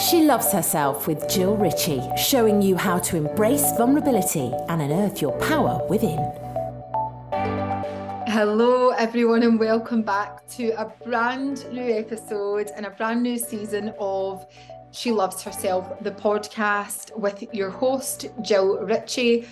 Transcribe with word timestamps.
She 0.00 0.22
loves 0.22 0.50
herself 0.50 1.06
with 1.06 1.28
Jill 1.28 1.56
Ritchie, 1.56 2.00
showing 2.16 2.62
you 2.62 2.74
how 2.74 2.98
to 3.00 3.18
embrace 3.18 3.70
vulnerability 3.76 4.50
and 4.70 4.80
unearth 4.80 5.20
your 5.20 5.38
power 5.40 5.86
within. 5.90 6.18
Hello, 8.26 8.90
everyone, 8.90 9.42
and 9.42 9.60
welcome 9.60 10.00
back 10.00 10.46
to 10.56 10.70
a 10.80 10.86
brand 11.04 11.70
new 11.70 11.94
episode 11.94 12.70
and 12.74 12.86
a 12.86 12.90
brand 12.90 13.22
new 13.22 13.38
season 13.38 13.92
of 14.00 14.46
She 14.90 15.12
Loves 15.12 15.42
Herself, 15.42 16.02
the 16.02 16.12
podcast 16.12 17.14
with 17.14 17.52
your 17.52 17.68
host, 17.68 18.24
Jill 18.40 18.78
Ritchie. 18.78 19.46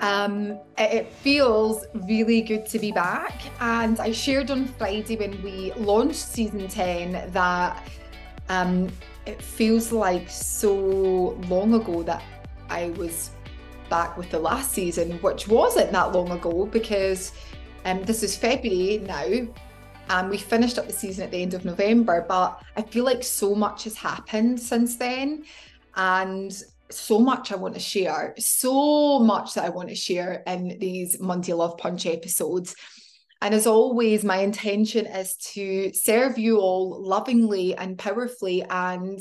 Um, 0.00 0.58
it 0.78 1.12
feels 1.12 1.86
really 1.94 2.42
good 2.42 2.66
to 2.66 2.80
be 2.80 2.90
back. 2.90 3.40
And 3.60 4.00
I 4.00 4.10
shared 4.10 4.50
on 4.50 4.66
Friday 4.66 5.14
when 5.14 5.40
we 5.44 5.72
launched 5.74 6.16
season 6.16 6.66
10 6.66 7.30
that 7.30 7.88
um, 8.48 8.90
it 9.30 9.40
feels 9.40 9.92
like 9.92 10.28
so 10.28 10.74
long 11.48 11.74
ago 11.74 12.02
that 12.02 12.22
I 12.68 12.90
was 12.90 13.30
back 13.88 14.16
with 14.18 14.30
the 14.30 14.38
last 14.38 14.72
season, 14.72 15.12
which 15.22 15.46
wasn't 15.46 15.92
that 15.92 16.12
long 16.12 16.30
ago 16.32 16.66
because 16.66 17.32
um, 17.84 18.02
this 18.02 18.22
is 18.22 18.36
February 18.36 18.98
now. 18.98 19.46
And 20.08 20.28
we 20.28 20.36
finished 20.36 20.78
up 20.78 20.86
the 20.86 20.92
season 20.92 21.24
at 21.24 21.30
the 21.30 21.40
end 21.40 21.54
of 21.54 21.64
November, 21.64 22.26
but 22.28 22.60
I 22.76 22.82
feel 22.82 23.04
like 23.04 23.22
so 23.22 23.54
much 23.54 23.84
has 23.84 23.96
happened 23.96 24.58
since 24.58 24.96
then. 24.96 25.44
And 25.94 26.52
so 26.90 27.20
much 27.20 27.52
I 27.52 27.56
want 27.56 27.74
to 27.74 27.80
share, 27.80 28.34
so 28.36 29.20
much 29.20 29.54
that 29.54 29.64
I 29.64 29.68
want 29.68 29.88
to 29.90 29.94
share 29.94 30.42
in 30.48 30.76
these 30.80 31.20
Monday 31.20 31.52
Love 31.52 31.78
Punch 31.78 32.06
episodes. 32.06 32.74
And 33.42 33.54
as 33.54 33.66
always, 33.66 34.22
my 34.24 34.38
intention 34.38 35.06
is 35.06 35.36
to 35.54 35.92
serve 35.94 36.38
you 36.38 36.58
all 36.58 37.02
lovingly 37.02 37.74
and 37.74 37.98
powerfully 37.98 38.62
and 38.68 39.20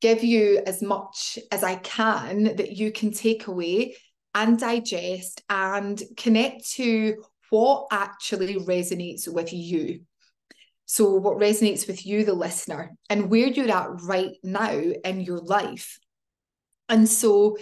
give 0.00 0.22
you 0.22 0.62
as 0.64 0.80
much 0.80 1.38
as 1.50 1.64
I 1.64 1.76
can 1.76 2.56
that 2.56 2.76
you 2.76 2.92
can 2.92 3.12
take 3.12 3.48
away 3.48 3.96
and 4.34 4.58
digest 4.58 5.42
and 5.50 6.00
connect 6.16 6.70
to 6.72 7.24
what 7.50 7.88
actually 7.90 8.56
resonates 8.56 9.26
with 9.26 9.52
you. 9.52 10.02
So, 10.86 11.14
what 11.14 11.38
resonates 11.38 11.86
with 11.86 12.06
you, 12.06 12.24
the 12.24 12.34
listener, 12.34 12.92
and 13.10 13.28
where 13.28 13.48
you're 13.48 13.70
at 13.70 14.02
right 14.04 14.32
now 14.42 14.70
in 14.70 15.20
your 15.20 15.38
life. 15.38 15.98
And 16.88 17.08
so, 17.08 17.58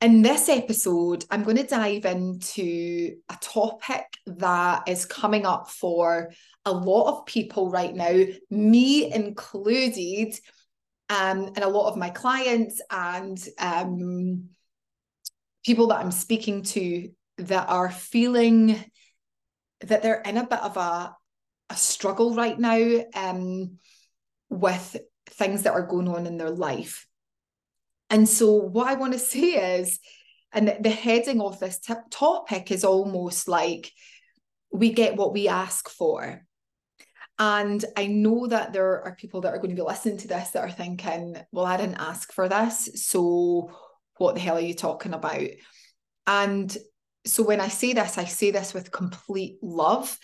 in 0.00 0.22
this 0.22 0.48
episode, 0.48 1.24
I'm 1.30 1.42
going 1.42 1.58
to 1.58 1.62
dive 1.62 2.06
into 2.06 3.16
a 3.28 3.36
topic 3.40 4.06
that 4.26 4.88
is 4.88 5.04
coming 5.04 5.44
up 5.44 5.68
for 5.68 6.32
a 6.64 6.72
lot 6.72 7.08
of 7.08 7.26
people 7.26 7.70
right 7.70 7.94
now, 7.94 8.24
me 8.48 9.12
included, 9.12 10.38
um, 11.10 11.46
and 11.54 11.58
a 11.58 11.68
lot 11.68 11.88
of 11.88 11.98
my 11.98 12.08
clients 12.08 12.80
and 12.90 13.38
um, 13.58 14.48
people 15.66 15.88
that 15.88 16.00
I'm 16.00 16.12
speaking 16.12 16.62
to 16.62 17.10
that 17.38 17.68
are 17.68 17.90
feeling 17.90 18.82
that 19.80 20.02
they're 20.02 20.20
in 20.20 20.38
a 20.38 20.46
bit 20.46 20.60
of 20.60 20.76
a, 20.76 21.14
a 21.68 21.76
struggle 21.76 22.34
right 22.34 22.58
now 22.58 23.04
um, 23.14 23.78
with 24.48 24.96
things 25.26 25.62
that 25.62 25.72
are 25.72 25.86
going 25.86 26.08
on 26.08 26.26
in 26.26 26.38
their 26.38 26.50
life. 26.50 27.06
And 28.10 28.28
so, 28.28 28.52
what 28.52 28.88
I 28.88 28.94
want 28.94 29.12
to 29.12 29.18
say 29.18 29.78
is, 29.78 29.98
and 30.52 30.76
the 30.80 30.90
heading 30.90 31.40
of 31.40 31.60
this 31.60 31.78
t- 31.78 31.94
topic 32.10 32.72
is 32.72 32.84
almost 32.84 33.46
like 33.46 33.92
we 34.72 34.92
get 34.92 35.16
what 35.16 35.32
we 35.32 35.46
ask 35.46 35.88
for. 35.88 36.42
And 37.38 37.82
I 37.96 38.08
know 38.08 38.48
that 38.48 38.72
there 38.72 39.02
are 39.02 39.14
people 39.14 39.40
that 39.42 39.54
are 39.54 39.58
going 39.58 39.70
to 39.70 39.80
be 39.80 39.86
listening 39.86 40.18
to 40.18 40.28
this 40.28 40.50
that 40.50 40.62
are 40.62 40.70
thinking, 40.70 41.36
well, 41.52 41.64
I 41.64 41.76
didn't 41.76 42.00
ask 42.00 42.32
for 42.32 42.48
this. 42.48 42.90
So, 42.96 43.70
what 44.18 44.34
the 44.34 44.40
hell 44.40 44.56
are 44.56 44.60
you 44.60 44.74
talking 44.74 45.14
about? 45.14 45.46
And 46.26 46.76
so, 47.24 47.44
when 47.44 47.60
I 47.60 47.68
say 47.68 47.92
this, 47.92 48.18
I 48.18 48.24
say 48.24 48.50
this 48.50 48.74
with 48.74 48.90
complete 48.90 49.58
love. 49.62 50.18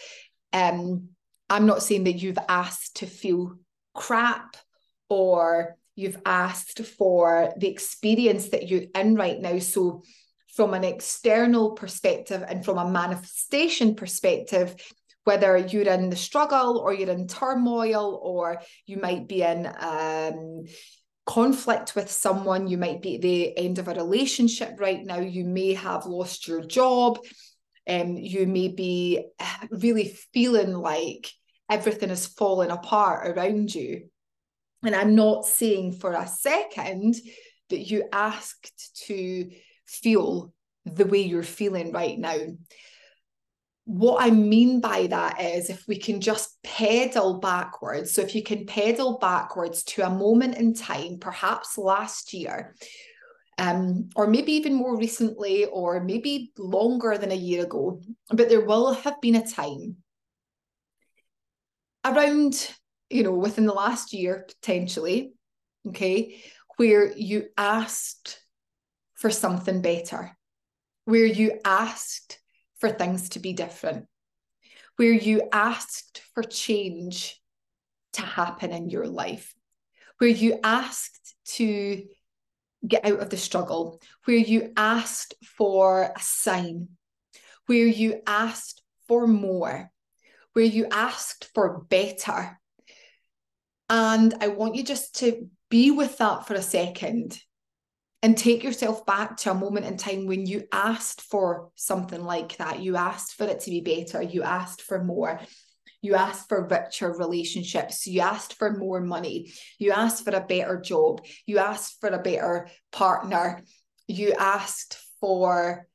Um, 0.53 1.11
I'm 1.49 1.67
not 1.67 1.83
saying 1.83 2.05
that 2.05 2.15
you've 2.15 2.39
asked 2.49 2.97
to 2.97 3.07
feel 3.07 3.55
crap 3.95 4.57
or 5.09 5.77
you've 5.97 6.21
asked 6.25 6.85
for 6.85 7.53
the 7.57 7.69
experience 7.69 8.51
that 8.51 8.69
you're 8.69 8.85
in 8.95 9.17
right 9.17 9.41
now. 9.41 9.59
So, 9.59 10.03
from 10.55 10.73
an 10.73 10.85
external 10.85 11.73
perspective 11.73 12.43
and 12.47 12.65
from 12.65 12.79
a 12.79 12.89
manifestation 12.89 13.95
perspective, 13.95 14.75
whether 15.25 15.57
you're 15.57 15.93
in 15.93 16.09
the 16.09 16.17
struggle 16.17 16.79
or 16.79 16.95
you're 16.95 17.11
in 17.11 17.27
turmoil 17.27 18.19
or 18.23 18.63
you 18.87 18.97
might 18.97 19.27
be 19.27 19.43
in 19.43 19.67
um, 19.81 20.65
conflict 21.27 21.97
with 21.97 22.11
someone, 22.11 22.69
you 22.69 22.79
might 22.79 23.03
be 23.03 23.17
at 23.17 23.23
the 23.23 23.59
end 23.59 23.79
of 23.79 23.89
a 23.89 23.95
relationship 23.95 24.77
right 24.79 25.05
now, 25.05 25.19
you 25.19 25.45
may 25.45 25.75
have 25.75 26.07
lost 26.07 26.47
your 26.47 26.65
job, 26.65 27.19
um, 27.89 28.17
you 28.17 28.47
may 28.47 28.69
be 28.69 29.27
really 29.71 30.17
feeling 30.33 30.73
like 30.73 31.31
everything 31.69 32.11
is 32.11 32.27
falling 32.27 32.71
apart 32.71 33.29
around 33.29 33.75
you. 33.75 34.09
And 34.85 34.95
I'm 34.95 35.15
not 35.15 35.47
saying 35.47 35.93
for 35.93 36.13
a 36.13 36.27
second 36.27 37.17
that 37.71 37.91
you 37.91 38.05
asked 38.13 39.05
to 39.07 39.51
feel 39.87 40.53
the 40.85 41.07
way 41.07 41.23
you're 41.23 41.43
feeling 41.43 41.93
right 41.93 42.19
now. 42.19 42.39
What 43.85 44.23
I 44.23 44.31
mean 44.31 44.81
by 44.81 45.07
that 45.09 45.41
is 45.41 45.71
if 45.71 45.87
we 45.87 45.97
can 45.99 46.21
just 46.21 46.61
pedal 46.63 47.39
backwards. 47.39 48.13
So, 48.13 48.23
if 48.23 48.35
you 48.35 48.43
can 48.43 48.67
pedal 48.67 49.19
backwards 49.19 49.85
to 49.85 50.07
a 50.07 50.11
moment 50.11 50.57
in 50.57 50.75
time, 50.75 51.19
perhaps 51.21 51.79
last 51.79 52.33
year, 52.33 52.75
um, 53.59 54.11
or 54.17 54.27
maybe 54.27 54.53
even 54.53 54.75
more 54.75 54.97
recently, 54.97 55.67
or 55.67 56.03
maybe 56.03 56.53
longer 56.59 57.17
than 57.17 57.31
a 57.31 57.37
year 57.37 57.65
ago, 57.65 58.01
but 58.31 58.49
there 58.49 58.65
will 58.65 58.93
have 58.93 59.21
been 59.21 59.37
a 59.37 59.47
time 59.47 59.97
around 62.05 62.71
you 63.11 63.23
know, 63.23 63.33
within 63.33 63.67
the 63.67 63.73
last 63.73 64.13
year, 64.13 64.47
potentially, 64.49 65.33
okay, 65.89 66.43
where 66.77 67.13
you 67.17 67.47
asked 67.57 68.41
for 69.15 69.31
something 69.31 69.81
better, 69.81 70.37
where 71.05 71.25
you 71.25 71.61
asked 71.65 72.39
for 72.79 72.91
things 72.91 73.31
to 73.31 73.39
be 73.39 73.53
different, 73.53 74.07
where 74.97 75.13
you 75.13 75.49
asked 75.53 76.23
for 76.35 76.43
change 76.43 77.41
to 78.15 78.23
happen 78.23 78.73
in 78.73 78.91
your 78.91 79.07
life, 79.07 79.55
where 80.19 80.31
you 80.31 80.59
asked 80.63 81.35
to 81.45 82.05
get 82.87 83.05
out 83.05 83.21
of 83.21 83.31
the 83.31 83.37
struggle, 83.37 84.01
where 84.25 84.37
you 84.37 84.73
asked 84.77 85.35
for 85.45 86.03
a 86.03 86.21
sign, 86.21 86.89
where 87.67 87.87
you 87.87 88.21
asked 88.27 88.83
for 89.09 89.27
more, 89.27 89.91
where 90.53 90.65
you 90.65 90.87
asked 90.91 91.49
for 91.55 91.81
better, 91.85 92.59
and 93.89 94.35
I 94.41 94.49
want 94.49 94.75
you 94.75 94.83
just 94.83 95.17
to 95.17 95.49
be 95.71 95.91
with 95.91 96.19
that 96.19 96.47
for 96.47 96.55
a 96.55 96.63
second 96.63 97.39
and 98.23 98.37
take 98.37 98.65
yourself 98.65 99.07
back 99.07 99.37
to 99.37 99.53
a 99.53 99.55
moment 99.55 99.87
in 99.87 99.97
time 99.97 100.27
when 100.27 100.47
you 100.47 100.65
asked 100.73 101.21
for 101.23 101.71
something 101.77 102.25
like 102.25 102.57
that. 102.57 102.81
You 102.81 102.97
asked 102.97 103.35
for 103.35 103.45
it 103.45 103.61
to 103.61 103.71
be 103.71 103.81
better. 103.81 104.21
You 104.21 104.43
asked 104.43 104.83
for 104.83 105.05
more. 105.05 105.41
You 106.03 106.15
asked 106.15 106.49
for 106.49 106.67
richer 106.67 107.13
relationships. 107.13 108.07
You 108.07 108.23
asked 108.23 108.55
for 108.55 108.73
more 108.73 109.01
money. 109.01 109.53
You 109.79 109.93
asked 109.93 110.25
for 110.25 110.35
a 110.35 110.45
better 110.45 110.81
job. 110.81 111.21
You 111.47 111.59
asked 111.59 112.01
for 112.01 112.09
a 112.09 112.19
better 112.23 112.69
partner. 112.91 113.63
You 114.09 114.33
asked 114.33 114.99
for 115.21 115.87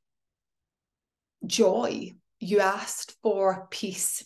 joy. 1.45 2.13
You 2.39 2.61
asked 2.61 3.15
for 3.21 3.67
peace. 3.71 4.25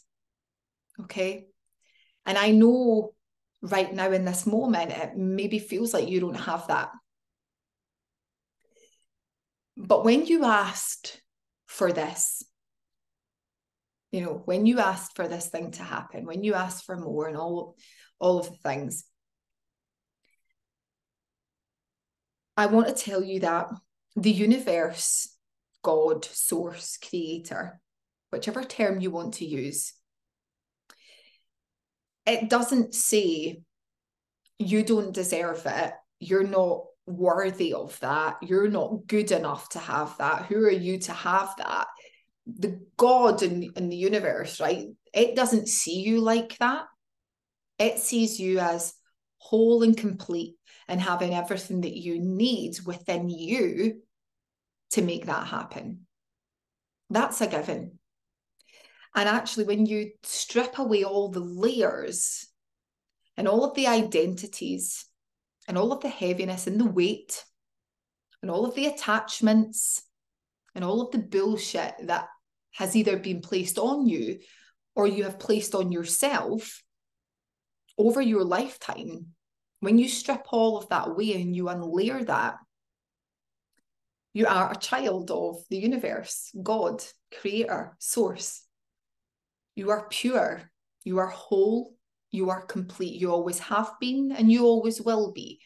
Okay. 1.01 1.47
And 2.25 2.37
I 2.37 2.51
know 2.51 3.14
right 3.65 3.93
now 3.93 4.11
in 4.11 4.25
this 4.25 4.45
moment, 4.45 4.91
it 4.91 5.17
maybe 5.17 5.59
feels 5.59 5.93
like 5.93 6.07
you 6.07 6.19
don't 6.19 6.35
have 6.35 6.67
that. 6.67 6.89
But 9.77 10.05
when 10.05 10.25
you 10.25 10.45
asked 10.45 11.21
for 11.65 11.91
this, 11.91 12.43
you 14.11 14.21
know, 14.21 14.41
when 14.45 14.65
you 14.65 14.79
asked 14.79 15.15
for 15.15 15.27
this 15.27 15.47
thing 15.47 15.71
to 15.71 15.83
happen, 15.83 16.25
when 16.25 16.43
you 16.43 16.53
asked 16.53 16.85
for 16.85 16.95
more 16.95 17.27
and 17.27 17.35
all, 17.35 17.75
all 18.19 18.39
of 18.39 18.49
the 18.49 18.57
things, 18.57 19.03
I 22.55 22.67
want 22.67 22.87
to 22.87 22.93
tell 22.93 23.21
you 23.21 23.41
that 23.41 23.67
the 24.15 24.31
universe, 24.31 25.35
God, 25.83 26.23
source, 26.23 26.97
creator, 26.97 27.81
whichever 28.31 28.63
term 28.63 29.01
you 29.01 29.11
want 29.11 29.35
to 29.35 29.45
use, 29.45 29.93
it 32.25 32.49
doesn't 32.49 32.93
say 32.93 33.61
you 34.57 34.83
don't 34.83 35.13
deserve 35.13 35.63
it. 35.65 35.93
You're 36.19 36.47
not 36.47 36.85
worthy 37.05 37.73
of 37.73 37.99
that. 37.99 38.37
You're 38.41 38.69
not 38.69 39.07
good 39.07 39.31
enough 39.31 39.69
to 39.69 39.79
have 39.79 40.17
that. 40.17 40.45
Who 40.45 40.63
are 40.65 40.71
you 40.71 40.97
to 40.99 41.13
have 41.13 41.53
that? 41.57 41.87
The 42.47 42.79
god 42.97 43.41
in 43.43 43.89
the 43.89 43.95
universe 43.95 44.59
right? 44.59 44.87
It 45.13 45.35
doesn't 45.35 45.67
see 45.67 46.01
you 46.01 46.21
like 46.21 46.57
that. 46.59 46.85
It 47.79 47.99
sees 47.99 48.39
you 48.39 48.59
as 48.59 48.93
whole 49.37 49.83
and 49.83 49.97
complete 49.97 50.55
and 50.87 51.01
having 51.01 51.33
everything 51.33 51.81
that 51.81 51.95
you 51.95 52.19
need 52.19 52.75
within 52.85 53.29
you 53.29 54.01
to 54.91 55.01
make 55.01 55.25
that 55.25 55.47
happen. 55.47 56.05
That's 57.09 57.41
a 57.41 57.47
given. 57.47 57.99
And 59.15 59.29
actually, 59.29 59.63
when 59.63 59.85
you 59.85 60.11
strip 60.23 60.77
away 60.77 61.03
all 61.03 61.29
the 61.29 61.39
layers 61.39 62.47
and 63.37 63.47
all 63.47 63.63
of 63.63 63.73
the 63.75 63.87
identities 63.87 65.05
and 65.67 65.77
all 65.77 65.93
of 65.93 66.01
the 66.01 66.09
heaviness 66.09 66.67
and 66.67 66.79
the 66.79 66.85
weight 66.85 67.43
and 68.41 68.51
all 68.51 68.65
of 68.65 68.75
the 68.75 68.87
attachments 68.87 70.03
and 70.75 70.83
all 70.83 71.01
of 71.01 71.11
the 71.11 71.17
bullshit 71.17 71.93
that 72.03 72.27
has 72.73 72.95
either 72.95 73.17
been 73.17 73.39
placed 73.39 73.79
on 73.79 74.05
you 74.05 74.39
or 74.95 75.07
you 75.07 75.23
have 75.23 75.39
placed 75.39 75.73
on 75.73 75.93
yourself 75.93 76.83
over 77.97 78.21
your 78.21 78.43
lifetime, 78.43 79.27
when 79.79 79.97
you 79.97 80.09
strip 80.09 80.45
all 80.51 80.77
of 80.77 80.89
that 80.89 81.07
away 81.07 81.41
and 81.41 81.55
you 81.55 81.65
unlayer 81.65 82.25
that, 82.25 82.55
you 84.33 84.45
are 84.45 84.71
a 84.71 84.75
child 84.75 85.31
of 85.31 85.63
the 85.69 85.77
universe, 85.77 86.51
God, 86.61 87.01
creator, 87.39 87.95
source. 87.99 88.61
You 89.75 89.91
are 89.91 90.07
pure, 90.09 90.61
you 91.03 91.19
are 91.19 91.27
whole, 91.27 91.95
you 92.31 92.49
are 92.49 92.65
complete. 92.65 93.19
You 93.19 93.31
always 93.31 93.59
have 93.59 93.91
been 93.99 94.31
and 94.31 94.51
you 94.51 94.63
always 94.65 95.01
will 95.01 95.31
be. 95.31 95.59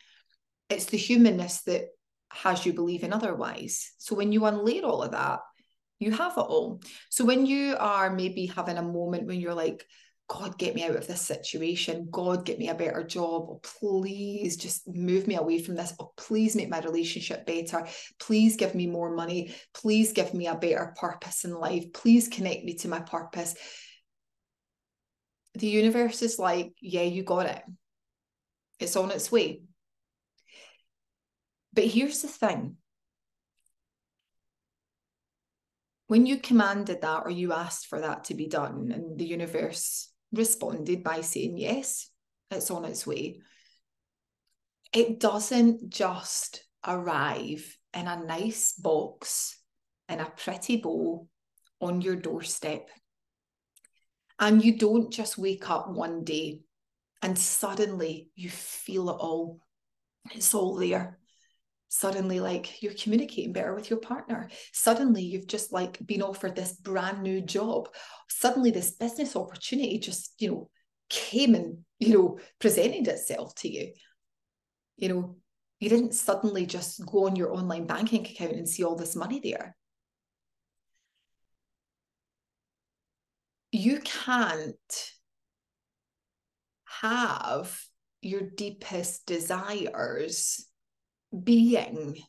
It's 0.69 0.85
the 0.85 0.97
humanness 0.97 1.61
that 1.63 1.85
has 2.31 2.65
you 2.65 2.73
believing 2.73 3.13
otherwise. 3.13 3.91
So 3.97 4.15
when 4.15 4.31
you 4.31 4.41
unlayer 4.41 4.83
all 4.83 5.01
of 5.01 5.11
that, 5.11 5.39
you 5.99 6.11
have 6.11 6.33
it 6.37 6.41
all. 6.41 6.81
So 7.09 7.25
when 7.25 7.45
you 7.45 7.75
are 7.77 8.09
maybe 8.09 8.45
having 8.45 8.77
a 8.77 8.83
moment 8.83 9.27
when 9.27 9.39
you're 9.39 9.53
like, 9.53 9.85
God, 10.29 10.59
get 10.59 10.75
me 10.75 10.85
out 10.85 10.95
of 10.95 11.07
this 11.07 11.23
situation. 11.23 12.07
God, 12.11 12.45
get 12.45 12.59
me 12.59 12.69
a 12.69 12.75
better 12.75 13.03
job. 13.03 13.47
Oh, 13.49 13.61
please 13.63 14.57
just 14.57 14.87
move 14.87 15.25
me 15.25 15.35
away 15.35 15.61
from 15.61 15.73
this. 15.73 15.91
Oh, 15.99 16.11
please 16.17 16.55
make 16.55 16.69
my 16.69 16.79
relationship 16.81 17.47
better. 17.47 17.87
Please 18.19 18.55
give 18.55 18.75
me 18.75 18.85
more 18.85 19.15
money. 19.15 19.55
Please 19.73 20.13
give 20.13 20.35
me 20.35 20.45
a 20.45 20.53
better 20.53 20.93
purpose 20.99 21.45
in 21.45 21.53
life. 21.55 21.91
Please 21.93 22.27
connect 22.27 22.63
me 22.63 22.75
to 22.75 22.87
my 22.87 22.99
purpose. 22.99 23.55
The 25.59 25.67
universe 25.67 26.21
is 26.21 26.39
like, 26.39 26.73
yeah, 26.81 27.03
you 27.03 27.23
got 27.23 27.45
it. 27.45 27.61
It's 28.79 28.95
on 28.95 29.11
its 29.11 29.31
way. 29.31 29.61
But 31.73 31.85
here's 31.85 32.21
the 32.21 32.27
thing 32.27 32.77
when 36.07 36.25
you 36.25 36.37
commanded 36.39 37.01
that 37.01 37.21
or 37.25 37.29
you 37.29 37.53
asked 37.53 37.85
for 37.85 38.01
that 38.01 38.23
to 38.25 38.33
be 38.33 38.47
done, 38.47 38.91
and 38.91 39.19
the 39.19 39.27
universe 39.27 40.11
responded 40.33 41.03
by 41.03 41.21
saying, 41.21 41.57
Yes, 41.57 42.09
it's 42.49 42.71
on 42.71 42.83
its 42.83 43.05
way, 43.05 43.41
it 44.91 45.19
doesn't 45.19 45.89
just 45.89 46.63
arrive 46.85 47.77
in 47.93 48.07
a 48.07 48.25
nice 48.25 48.73
box 48.73 49.57
in 50.07 50.19
a 50.19 50.31
pretty 50.35 50.77
bow 50.77 51.27
on 51.79 52.01
your 52.01 52.15
doorstep. 52.15 52.89
And 54.39 54.63
you 54.63 54.77
don't 54.77 55.11
just 55.11 55.37
wake 55.37 55.69
up 55.69 55.89
one 55.89 56.23
day 56.23 56.61
and 57.21 57.37
suddenly 57.37 58.29
you 58.35 58.49
feel 58.49 59.09
it 59.09 59.17
all. 59.19 59.59
It's 60.33 60.53
all 60.53 60.75
there. 60.75 61.19
Suddenly 61.89 62.39
like 62.39 62.81
you're 62.81 62.93
communicating 62.93 63.51
better 63.51 63.73
with 63.73 63.89
your 63.89 63.99
partner. 63.99 64.49
Suddenly 64.73 65.23
you've 65.23 65.47
just 65.47 65.73
like 65.73 66.05
been 66.05 66.21
offered 66.21 66.55
this 66.55 66.73
brand 66.73 67.23
new 67.23 67.41
job. 67.41 67.89
Suddenly 68.29 68.71
this 68.71 68.91
business 68.91 69.35
opportunity 69.35 69.99
just 69.99 70.33
you 70.39 70.49
know 70.49 70.69
came 71.09 71.55
and 71.55 71.79
you 71.97 72.13
know 72.13 72.39
presented 72.59 73.07
itself 73.07 73.55
to 73.55 73.69
you. 73.69 73.91
You 74.97 75.09
know 75.09 75.35
you 75.79 75.89
didn't 75.89 76.13
suddenly 76.13 76.65
just 76.65 77.05
go 77.05 77.25
on 77.25 77.35
your 77.35 77.53
online 77.53 77.87
banking 77.87 78.25
account 78.25 78.51
and 78.51 78.69
see 78.69 78.83
all 78.83 78.95
this 78.95 79.15
money 79.15 79.39
there 79.39 79.75
you 83.71 83.99
can't 83.99 85.11
have 87.01 87.79
your 88.21 88.41
deepest 88.41 89.25
desires 89.25 90.65
being 91.43 92.21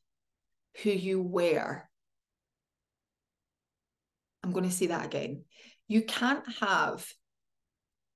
who 0.83 0.91
you 0.91 1.21
were. 1.21 1.89
I'm 4.43 4.53
going 4.53 4.69
to 4.69 4.71
say 4.71 4.87
that 4.87 5.07
again. 5.07 5.45
You 5.89 6.03
can't 6.03 6.45
have 6.61 7.07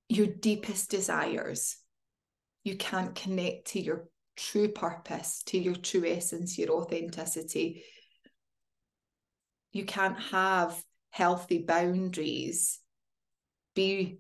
your 0.09 0.27
deepest 0.27 0.91
desires. 0.91 1.77
You 2.63 2.77
can't 2.77 3.15
connect 3.15 3.69
to 3.69 3.81
your 3.81 4.09
true 4.37 4.69
purpose, 4.69 5.43
to 5.47 5.59
your 5.59 5.75
true 5.75 6.05
essence, 6.07 6.59
your 6.59 6.71
authenticity. 6.71 7.85
You 9.73 9.85
can't 9.85 10.19
have 10.19 10.81
healthy 11.11 11.59
boundaries, 11.59 12.79
be 13.75 14.19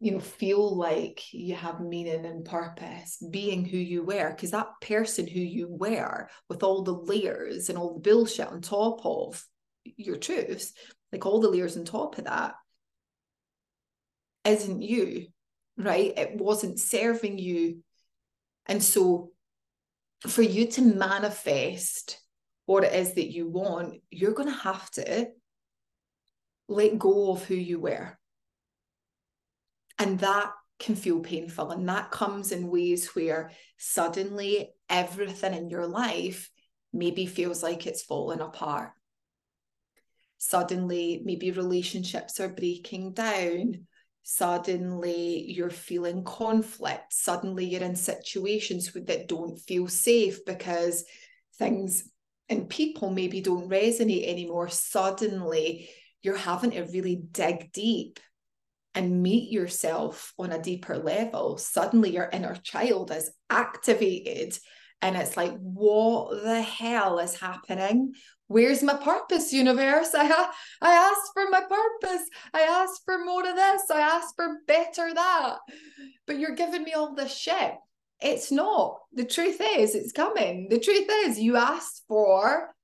you 0.00 0.12
know 0.12 0.20
feel 0.20 0.76
like 0.76 1.32
you 1.32 1.54
have 1.54 1.80
meaning 1.80 2.26
and 2.26 2.44
purpose 2.44 3.22
being 3.30 3.64
who 3.64 3.78
you 3.78 4.02
were 4.02 4.30
because 4.30 4.50
that 4.50 4.68
person 4.80 5.26
who 5.26 5.40
you 5.40 5.68
were 5.68 6.28
with 6.48 6.62
all 6.62 6.82
the 6.82 6.92
layers 6.92 7.68
and 7.68 7.78
all 7.78 7.94
the 7.94 8.10
bullshit 8.10 8.48
on 8.48 8.60
top 8.60 9.04
of 9.06 9.44
your 9.84 10.16
truths 10.16 10.72
like 11.12 11.24
all 11.24 11.40
the 11.40 11.48
layers 11.48 11.76
on 11.76 11.84
top 11.84 12.18
of 12.18 12.24
that 12.24 12.54
isn't 14.44 14.82
you 14.82 15.26
right? 15.76 16.12
It 16.16 16.36
wasn't 16.36 16.78
serving 16.78 17.38
you. 17.38 17.82
And 18.66 18.82
so 18.82 19.30
for 20.26 20.42
you 20.42 20.66
to 20.68 20.82
manifest 20.82 22.18
what 22.66 22.84
it 22.84 22.94
is 22.94 23.14
that 23.14 23.30
you 23.30 23.46
want 23.46 24.00
you're 24.10 24.32
going 24.32 24.48
to 24.48 24.54
have 24.54 24.90
to 24.92 25.26
let 26.68 26.98
go 26.98 27.32
of 27.32 27.44
who 27.44 27.54
you 27.54 27.80
were 27.80 28.18
and 29.98 30.18
that 30.20 30.52
can 30.78 30.96
feel 30.96 31.20
painful. 31.20 31.70
And 31.70 31.88
that 31.88 32.10
comes 32.10 32.52
in 32.52 32.68
ways 32.68 33.14
where 33.14 33.50
suddenly 33.78 34.70
everything 34.88 35.54
in 35.54 35.70
your 35.70 35.86
life 35.86 36.50
maybe 36.92 37.26
feels 37.26 37.62
like 37.62 37.86
it's 37.86 38.02
falling 38.02 38.40
apart. 38.40 38.90
Suddenly, 40.38 41.22
maybe 41.24 41.52
relationships 41.52 42.38
are 42.40 42.48
breaking 42.48 43.12
down. 43.12 43.86
Suddenly, 44.24 45.50
you're 45.50 45.70
feeling 45.70 46.24
conflict. 46.24 47.12
Suddenly, 47.12 47.66
you're 47.66 47.82
in 47.82 47.96
situations 47.96 48.92
that 48.92 49.28
don't 49.28 49.56
feel 49.58 49.88
safe 49.88 50.44
because 50.44 51.04
things 51.56 52.10
and 52.50 52.68
people 52.68 53.10
maybe 53.10 53.40
don't 53.40 53.70
resonate 53.70 54.28
anymore. 54.28 54.68
Suddenly, 54.68 55.88
you're 56.24 56.36
having 56.36 56.72
to 56.72 56.82
really 56.82 57.16
dig 57.16 57.72
deep 57.72 58.18
and 58.94 59.22
meet 59.22 59.50
yourself 59.50 60.32
on 60.38 60.52
a 60.52 60.62
deeper 60.62 60.96
level, 60.96 61.58
suddenly 61.58 62.10
your 62.10 62.28
inner 62.32 62.54
child 62.54 63.10
is 63.10 63.30
activated. 63.50 64.56
And 65.02 65.16
it's 65.16 65.36
like, 65.36 65.54
what 65.58 66.42
the 66.42 66.62
hell 66.62 67.18
is 67.18 67.38
happening? 67.38 68.14
Where's 68.46 68.82
my 68.82 68.94
purpose, 68.94 69.52
universe? 69.52 70.14
I, 70.14 70.24
ha- 70.28 70.54
I 70.80 70.92
asked 70.92 71.32
for 71.34 71.50
my 71.50 71.60
purpose. 71.60 72.28
I 72.52 72.60
asked 72.60 73.02
for 73.04 73.24
more 73.24 73.46
of 73.46 73.56
this. 73.56 73.82
I 73.90 74.00
asked 74.00 74.34
for 74.36 74.58
better 74.66 75.12
that. 75.12 75.58
But 76.26 76.38
you're 76.38 76.54
giving 76.54 76.84
me 76.84 76.92
all 76.92 77.14
this 77.14 77.36
shit. 77.36 77.74
It's 78.20 78.52
not. 78.52 79.00
The 79.12 79.24
truth 79.24 79.60
is, 79.60 79.94
it's 79.94 80.12
coming. 80.12 80.68
The 80.70 80.78
truth 80.78 81.08
is, 81.26 81.38
you 81.38 81.56
asked 81.56 82.04
for 82.08 82.74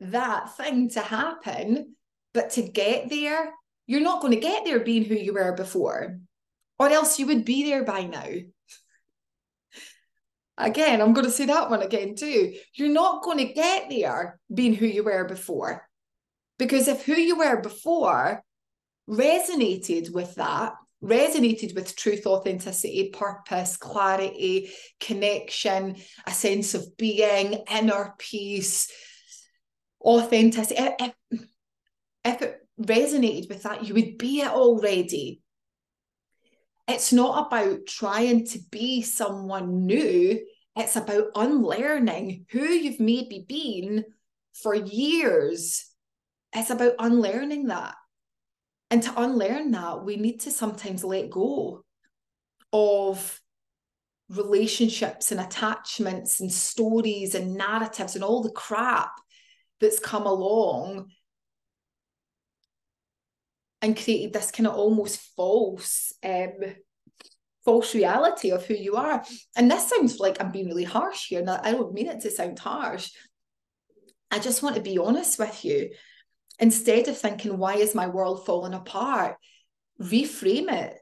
that 0.00 0.56
thing 0.56 0.90
to 0.90 1.00
happen. 1.00 1.96
But 2.32 2.50
to 2.50 2.62
get 2.62 3.10
there, 3.10 3.52
you're 3.86 4.00
not 4.00 4.20
going 4.20 4.32
to 4.32 4.40
get 4.40 4.64
there 4.64 4.80
being 4.80 5.04
who 5.04 5.14
you 5.14 5.34
were 5.34 5.52
before, 5.52 6.18
or 6.78 6.88
else 6.88 7.18
you 7.18 7.26
would 7.26 7.44
be 7.44 7.64
there 7.64 7.84
by 7.84 8.04
now. 8.04 8.24
Again, 10.58 11.00
I'm 11.00 11.12
going 11.12 11.26
to 11.26 11.32
say 11.32 11.46
that 11.46 11.70
one 11.70 11.82
again 11.82 12.14
too. 12.14 12.54
You're 12.74 12.90
not 12.90 13.22
going 13.22 13.38
to 13.38 13.54
get 13.54 13.88
there 13.88 14.38
being 14.52 14.74
who 14.74 14.84
you 14.84 15.02
were 15.02 15.24
before. 15.24 15.88
Because 16.58 16.86
if 16.86 17.06
who 17.06 17.14
you 17.14 17.38
were 17.38 17.62
before 17.62 18.44
resonated 19.08 20.12
with 20.12 20.34
that, 20.34 20.74
resonated 21.02 21.74
with 21.74 21.96
truth, 21.96 22.26
authenticity, 22.26 23.08
purpose, 23.08 23.76
clarity, 23.76 24.70
connection, 25.00 25.96
a 26.26 26.30
sense 26.30 26.74
of 26.74 26.96
being, 26.96 27.64
inner 27.72 28.14
peace, 28.18 28.90
authenticity, 30.02 30.76
if, 30.78 31.12
if 32.24 32.42
it 32.42 32.60
resonated 32.80 33.48
with 33.48 33.62
that, 33.64 33.86
you 33.86 33.94
would 33.94 34.18
be 34.18 34.40
it 34.40 34.48
already. 34.48 35.42
It's 36.88 37.12
not 37.12 37.46
about 37.46 37.86
trying 37.86 38.46
to 38.46 38.58
be 38.70 39.02
someone 39.02 39.86
new, 39.86 40.44
it's 40.76 40.96
about 40.96 41.26
unlearning 41.34 42.46
who 42.50 42.64
you've 42.64 43.00
maybe 43.00 43.44
been 43.46 44.04
for 44.54 44.74
years. 44.74 45.86
It's 46.54 46.70
about 46.70 46.94
unlearning 46.98 47.66
that. 47.66 47.94
And 48.90 49.02
to 49.04 49.20
unlearn 49.20 49.70
that, 49.72 50.04
we 50.04 50.16
need 50.16 50.40
to 50.40 50.50
sometimes 50.50 51.04
let 51.04 51.30
go 51.30 51.84
of 52.72 53.40
relationships 54.28 55.32
and 55.32 55.40
attachments 55.40 56.40
and 56.40 56.52
stories 56.52 57.34
and 57.34 57.54
narratives 57.54 58.14
and 58.14 58.24
all 58.24 58.42
the 58.42 58.50
crap 58.50 59.12
that's 59.80 59.98
come 59.98 60.26
along 60.26 61.08
and 63.82 63.96
created 63.96 64.32
this 64.32 64.50
kind 64.50 64.66
of 64.66 64.74
almost 64.74 65.20
false 65.36 66.12
um, 66.24 66.52
false 67.64 67.94
reality 67.94 68.50
of 68.50 68.64
who 68.66 68.74
you 68.74 68.96
are. 68.96 69.24
And 69.56 69.70
this 69.70 69.88
sounds 69.88 70.18
like 70.18 70.40
I'm 70.40 70.50
being 70.50 70.66
really 70.66 70.84
harsh 70.84 71.28
here, 71.28 71.40
and 71.40 71.50
I 71.50 71.72
don't 71.72 71.92
mean 71.92 72.08
it 72.08 72.20
to 72.22 72.30
sound 72.30 72.58
harsh. 72.58 73.10
I 74.30 74.38
just 74.38 74.62
want 74.62 74.76
to 74.76 74.82
be 74.82 74.98
honest 74.98 75.38
with 75.38 75.64
you. 75.64 75.90
Instead 76.58 77.08
of 77.08 77.16
thinking, 77.16 77.56
why 77.56 77.76
is 77.76 77.94
my 77.94 78.06
world 78.06 78.44
falling 78.44 78.74
apart? 78.74 79.36
Reframe 80.00 80.70
it, 80.70 80.94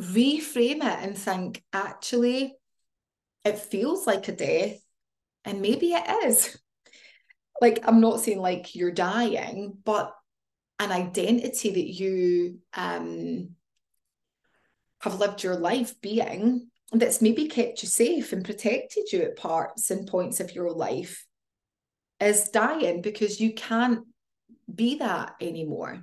reframe 0.00 0.76
it, 0.76 0.82
and 0.82 1.18
think, 1.18 1.62
actually, 1.72 2.54
it 3.44 3.58
feels 3.58 4.06
like 4.06 4.28
a 4.28 4.32
death, 4.32 4.80
and 5.44 5.60
maybe 5.60 5.92
it 5.92 6.24
is. 6.26 6.58
Like, 7.60 7.80
I'm 7.86 8.00
not 8.00 8.20
saying 8.20 8.40
like 8.40 8.74
you're 8.74 8.92
dying, 8.92 9.76
but 9.84 10.14
an 10.80 10.90
identity 10.90 11.70
that 11.70 11.94
you 11.94 12.58
um, 12.74 13.50
have 15.00 15.20
lived 15.20 15.42
your 15.42 15.56
life 15.56 16.00
being 16.00 16.68
that's 16.90 17.22
maybe 17.22 17.46
kept 17.46 17.82
you 17.82 17.88
safe 17.88 18.32
and 18.32 18.44
protected 18.44 19.12
you 19.12 19.20
at 19.22 19.36
parts 19.36 19.90
and 19.90 20.08
points 20.08 20.40
of 20.40 20.54
your 20.54 20.72
life 20.72 21.26
is 22.18 22.48
dying 22.48 23.02
because 23.02 23.40
you 23.40 23.52
can't 23.52 24.00
be 24.74 24.96
that 24.98 25.34
anymore. 25.40 26.02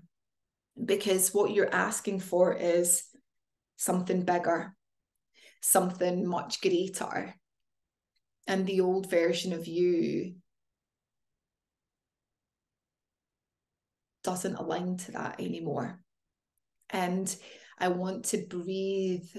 Because 0.83 1.33
what 1.33 1.51
you're 1.51 1.73
asking 1.73 2.19
for 2.19 2.53
is 2.53 3.03
something 3.77 4.23
bigger, 4.23 4.75
something 5.59 6.25
much 6.25 6.61
greater. 6.61 7.33
And 8.45 8.65
the 8.65 8.81
old 8.81 9.09
version 9.09 9.53
of 9.53 9.67
you 9.67 10.35
doesn't 14.27 14.55
align 14.55 14.97
to 14.97 15.13
that 15.13 15.39
anymore. 15.39 16.01
And 16.89 17.33
I 17.79 17.87
want 17.87 18.25
to 18.25 18.45
breathe 18.45 19.29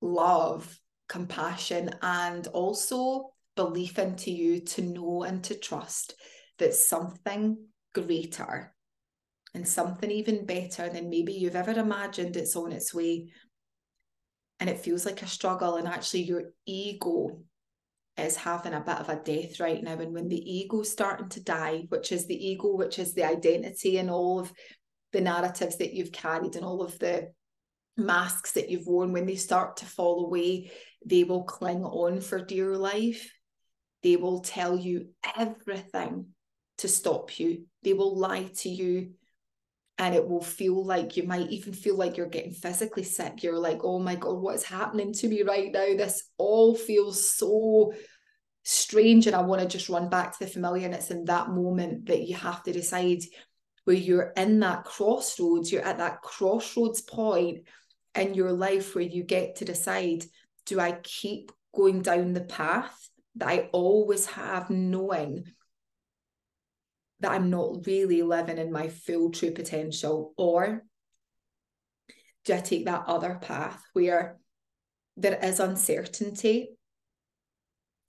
love, 0.00 0.80
compassion, 1.06 1.90
and 2.00 2.46
also 2.46 3.32
belief 3.56 3.98
into 3.98 4.30
you 4.30 4.60
to 4.60 4.80
know 4.80 5.22
and 5.22 5.44
to 5.44 5.54
trust 5.54 6.14
that 6.58 6.72
something 6.72 7.58
greater 7.94 8.74
and 9.52 9.68
something 9.68 10.10
even 10.10 10.46
better 10.46 10.88
than 10.88 11.10
maybe 11.10 11.34
you've 11.34 11.54
ever 11.54 11.72
imagined 11.72 12.36
it's 12.36 12.56
on 12.56 12.72
its 12.72 12.94
way. 12.94 13.28
And 14.60 14.70
it 14.70 14.80
feels 14.80 15.04
like 15.04 15.20
a 15.20 15.26
struggle, 15.26 15.76
and 15.76 15.86
actually, 15.86 16.22
your 16.22 16.44
ego 16.64 17.42
is 18.18 18.36
having 18.36 18.72
a 18.72 18.80
bit 18.80 18.96
of 18.96 19.08
a 19.08 19.16
death 19.16 19.60
right 19.60 19.82
now. 19.82 19.92
And 19.92 20.14
when 20.14 20.28
the 20.28 20.58
ego's 20.58 20.90
starting 20.90 21.28
to 21.30 21.42
die, 21.42 21.84
which 21.88 22.12
is 22.12 22.26
the 22.26 22.48
ego, 22.48 22.74
which 22.74 22.98
is 22.98 23.14
the 23.14 23.24
identity 23.24 23.98
and 23.98 24.10
all 24.10 24.40
of 24.40 24.52
the 25.12 25.20
narratives 25.20 25.76
that 25.76 25.92
you've 25.92 26.12
carried 26.12 26.56
and 26.56 26.64
all 26.64 26.82
of 26.82 26.98
the 26.98 27.28
masks 27.96 28.52
that 28.52 28.70
you've 28.70 28.86
worn, 28.86 29.12
when 29.12 29.26
they 29.26 29.36
start 29.36 29.78
to 29.78 29.86
fall 29.86 30.26
away, 30.26 30.70
they 31.04 31.24
will 31.24 31.44
cling 31.44 31.84
on 31.84 32.20
for 32.20 32.42
dear 32.42 32.76
life. 32.76 33.30
They 34.02 34.16
will 34.16 34.40
tell 34.40 34.76
you 34.76 35.08
everything 35.36 36.26
to 36.78 36.88
stop 36.88 37.38
you. 37.38 37.66
They 37.82 37.92
will 37.92 38.16
lie 38.16 38.50
to 38.56 38.68
you. 38.68 39.12
And 39.98 40.14
it 40.14 40.28
will 40.28 40.42
feel 40.42 40.84
like 40.84 41.16
you 41.16 41.22
might 41.22 41.48
even 41.50 41.72
feel 41.72 41.96
like 41.96 42.16
you're 42.16 42.26
getting 42.26 42.52
physically 42.52 43.02
sick. 43.02 43.42
You're 43.42 43.58
like, 43.58 43.80
oh 43.82 43.98
my 43.98 44.14
God, 44.14 44.40
what's 44.42 44.64
happening 44.64 45.12
to 45.14 45.28
me 45.28 45.42
right 45.42 45.72
now? 45.72 45.96
This 45.96 46.22
all 46.36 46.74
feels 46.74 47.34
so 47.34 47.94
strange. 48.62 49.26
And 49.26 49.34
I 49.34 49.40
want 49.40 49.62
to 49.62 49.68
just 49.68 49.88
run 49.88 50.10
back 50.10 50.32
to 50.32 50.44
the 50.44 50.50
familiar. 50.50 50.84
And 50.84 50.94
it's 50.94 51.10
in 51.10 51.24
that 51.24 51.48
moment 51.48 52.06
that 52.06 52.28
you 52.28 52.34
have 52.36 52.62
to 52.64 52.72
decide 52.72 53.22
where 53.84 53.96
you're 53.96 54.32
in 54.36 54.60
that 54.60 54.84
crossroads, 54.84 55.72
you're 55.72 55.82
at 55.82 55.98
that 55.98 56.20
crossroads 56.20 57.00
point 57.00 57.60
in 58.16 58.34
your 58.34 58.52
life 58.52 58.94
where 58.94 59.04
you 59.04 59.22
get 59.22 59.56
to 59.56 59.64
decide 59.64 60.24
do 60.66 60.80
I 60.80 60.98
keep 61.02 61.52
going 61.74 62.02
down 62.02 62.32
the 62.32 62.40
path 62.40 63.08
that 63.36 63.48
I 63.48 63.68
always 63.72 64.26
have, 64.26 64.70
knowing 64.70 65.44
that 67.20 67.32
I'm 67.32 67.50
not 67.50 67.86
really 67.86 68.22
living 68.22 68.58
in 68.58 68.72
my 68.72 68.88
full 68.88 69.30
true 69.30 69.52
potential? 69.52 70.34
Or 70.36 70.84
do 72.44 72.54
I 72.54 72.60
take 72.60 72.84
that 72.86 73.04
other 73.06 73.38
path 73.40 73.82
where 73.92 74.38
there 75.16 75.38
is 75.42 75.60
uncertainty 75.60 76.76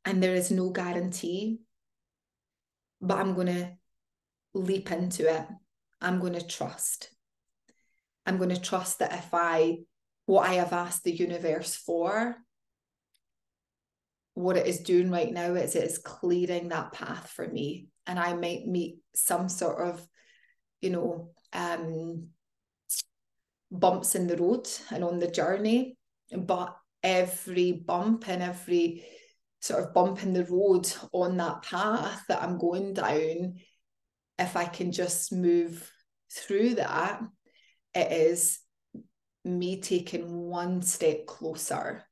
and 0.05 0.21
there 0.21 0.35
is 0.35 0.51
no 0.51 0.69
guarantee, 0.69 1.59
but 3.01 3.17
I'm 3.17 3.33
going 3.33 3.47
to 3.47 3.71
leap 4.53 4.91
into 4.91 5.33
it? 5.33 5.45
I'm 6.01 6.19
going 6.19 6.33
to 6.33 6.45
trust. 6.45 7.09
I'm 8.25 8.37
going 8.37 8.49
to 8.49 8.61
trust 8.61 8.99
that 8.99 9.13
if 9.13 9.33
I 9.33 9.79
what 10.25 10.47
I 10.47 10.55
have 10.55 10.73
asked 10.73 11.05
the 11.05 11.15
universe 11.15 11.75
for, 11.75 12.35
what 14.33 14.57
it 14.57 14.67
is 14.67 14.81
doing 14.81 15.09
right 15.09 15.31
now 15.31 15.55
is 15.55 15.75
it 15.75 15.83
is 15.83 15.97
clearing 15.97 16.67
that 16.67 16.91
path 16.91 17.31
for 17.33 17.47
me. 17.47 17.87
And 18.07 18.17
I 18.17 18.33
might 18.33 18.65
meet 18.65 18.99
some 19.13 19.49
sort 19.49 19.81
of, 19.81 20.07
you 20.81 20.89
know, 20.89 21.31
um, 21.53 22.29
bumps 23.69 24.15
in 24.15 24.27
the 24.27 24.37
road 24.37 24.67
and 24.91 25.03
on 25.03 25.19
the 25.19 25.29
journey. 25.29 25.97
But 26.35 26.75
every 27.03 27.73
bump 27.73 28.27
and 28.27 28.41
every 28.41 29.05
sort 29.61 29.83
of 29.83 29.93
bump 29.93 30.23
in 30.23 30.33
the 30.33 30.45
road 30.45 30.91
on 31.11 31.37
that 31.37 31.63
path 31.63 32.23
that 32.27 32.41
I'm 32.41 32.57
going 32.57 32.93
down, 32.93 33.55
if 34.39 34.55
I 34.55 34.65
can 34.65 34.91
just 34.91 35.31
move 35.31 35.91
through 36.31 36.75
that, 36.75 37.21
it 37.93 38.11
is 38.11 38.59
me 39.43 39.81
taking 39.81 40.27
one 40.29 40.81
step 40.81 41.25
closer 41.25 42.03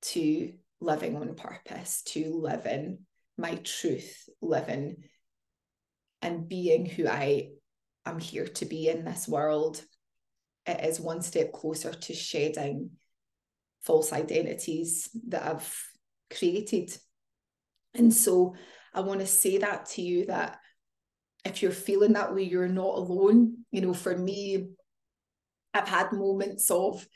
to 0.00 0.52
living 0.80 1.16
on 1.16 1.34
purpose, 1.34 2.02
to 2.02 2.40
living 2.40 2.98
my 3.38 3.54
truth, 3.56 4.28
living 4.42 5.04
and 6.20 6.48
being 6.48 6.84
who 6.84 7.06
I 7.06 7.50
am 8.04 8.18
here 8.18 8.46
to 8.46 8.64
be 8.66 8.88
in 8.88 9.04
this 9.04 9.28
world. 9.28 9.80
It 10.66 10.84
is 10.84 11.00
one 11.00 11.22
step 11.22 11.52
closer 11.52 11.92
to 11.92 12.14
shedding 12.14 12.90
false 13.82 14.12
identities 14.12 15.08
that 15.28 15.44
I've 15.44 15.82
created. 16.36 16.96
And 17.94 18.12
so 18.12 18.54
I 18.92 19.00
want 19.00 19.20
to 19.20 19.26
say 19.26 19.58
that 19.58 19.86
to 19.90 20.02
you 20.02 20.26
that 20.26 20.58
if 21.44 21.62
you're 21.62 21.70
feeling 21.70 22.14
that 22.14 22.34
way, 22.34 22.42
you're 22.42 22.68
not 22.68 22.98
alone. 22.98 23.58
You 23.70 23.80
know, 23.80 23.94
for 23.94 24.16
me, 24.16 24.66
I've 25.72 25.88
had 25.88 26.12
moments 26.12 26.70
of, 26.70 27.06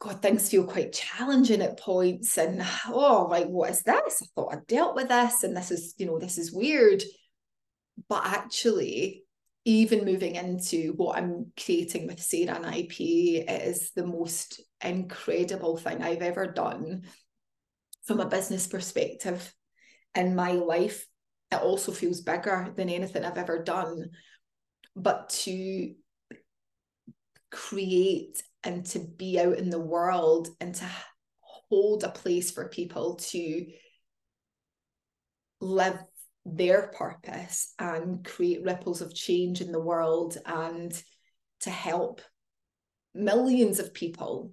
God, 0.00 0.22
things 0.22 0.48
feel 0.48 0.64
quite 0.64 0.92
challenging 0.92 1.60
at 1.60 1.80
points. 1.80 2.38
And 2.38 2.64
oh, 2.86 3.26
like, 3.28 3.46
what 3.46 3.70
is 3.70 3.82
this? 3.82 4.22
I 4.22 4.26
thought 4.34 4.54
I 4.54 4.58
dealt 4.68 4.94
with 4.94 5.08
this, 5.08 5.42
and 5.42 5.56
this 5.56 5.70
is, 5.70 5.94
you 5.98 6.06
know, 6.06 6.18
this 6.18 6.38
is 6.38 6.52
weird. 6.52 7.02
But 8.08 8.24
actually, 8.24 9.24
even 9.64 10.04
moving 10.04 10.36
into 10.36 10.92
what 10.92 11.18
I'm 11.18 11.52
creating 11.62 12.06
with 12.06 12.22
Sarah 12.22 12.54
and 12.54 12.74
IP, 12.74 13.00
is 13.48 13.90
the 13.96 14.06
most 14.06 14.62
incredible 14.82 15.76
thing 15.76 16.00
I've 16.00 16.22
ever 16.22 16.46
done 16.46 17.02
from 18.04 18.20
a 18.20 18.26
business 18.26 18.68
perspective 18.68 19.52
in 20.14 20.36
my 20.36 20.52
life. 20.52 21.06
It 21.50 21.60
also 21.60 21.90
feels 21.92 22.20
bigger 22.20 22.72
than 22.76 22.88
anything 22.88 23.24
I've 23.24 23.36
ever 23.36 23.62
done. 23.62 24.10
But 24.94 25.30
to 25.44 25.94
create 27.50 28.42
and 28.64 28.84
to 28.86 28.98
be 28.98 29.38
out 29.38 29.58
in 29.58 29.70
the 29.70 29.80
world 29.80 30.48
and 30.60 30.74
to 30.74 30.88
hold 31.40 32.04
a 32.04 32.08
place 32.08 32.50
for 32.50 32.68
people 32.68 33.16
to 33.16 33.66
live 35.60 35.98
their 36.44 36.88
purpose 36.88 37.74
and 37.78 38.24
create 38.24 38.64
ripples 38.64 39.00
of 39.00 39.14
change 39.14 39.60
in 39.60 39.72
the 39.72 39.80
world 39.80 40.38
and 40.46 41.00
to 41.60 41.70
help 41.70 42.20
millions 43.14 43.78
of 43.78 43.92
people 43.92 44.52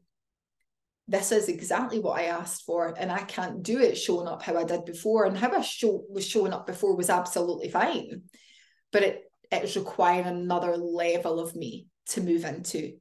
this 1.07 1.31
is 1.31 1.49
exactly 1.49 1.99
what 1.99 2.19
I 2.19 2.25
asked 2.25 2.65
for, 2.65 2.93
and 2.97 3.11
I 3.11 3.19
can't 3.19 3.61
do 3.61 3.79
it 3.79 3.95
showing 3.95 4.27
up 4.27 4.41
how 4.41 4.57
I 4.57 4.63
did 4.63 4.85
before. 4.85 5.25
And 5.25 5.37
how 5.37 5.51
I 5.51 5.61
show, 5.61 6.03
was 6.09 6.25
showing 6.25 6.53
up 6.53 6.65
before 6.65 6.95
was 6.95 7.09
absolutely 7.09 7.69
fine, 7.69 8.23
but 8.91 9.03
it 9.03 9.21
it 9.51 9.61
was 9.61 9.77
requiring 9.77 10.25
another 10.25 10.75
level 10.75 11.39
of 11.39 11.55
me 11.55 11.87
to 12.07 12.21
move 12.21 12.43
into 12.43 12.93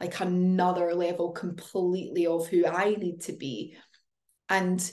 like 0.00 0.18
another 0.20 0.94
level 0.94 1.32
completely 1.32 2.26
of 2.26 2.48
who 2.48 2.66
I 2.66 2.94
need 2.94 3.20
to 3.22 3.32
be. 3.32 3.76
And 4.48 4.90